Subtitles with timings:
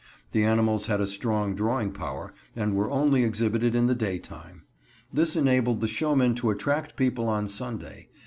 [0.31, 4.63] The animals had a strong drawing power, and were only exhibited in the daytime.
[5.11, 8.09] This enabled the showmen to attract people on Sunday.